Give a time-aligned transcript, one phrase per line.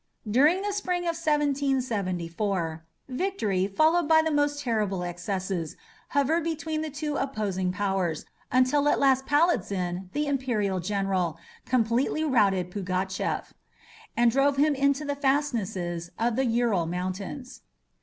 [0.27, 5.75] During the spring of 1774, victory, followed by the most terrible excesses,
[6.09, 11.37] hovered between the two opposing powers, until at last Palitzin, the imperial general,
[11.67, 13.53] completely routed Pugatchef,
[14.17, 17.61] and drove him into the fastnesses of the Ural mountains.